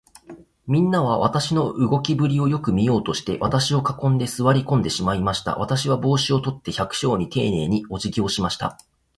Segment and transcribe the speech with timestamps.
[0.65, 5.57] みんなは、私の動きぶりをよく見ようとして、私を囲んで、坐り込んでしまいました。
[5.57, 8.79] 私は帽子を取って、百姓にていねいに、おじぎをしました。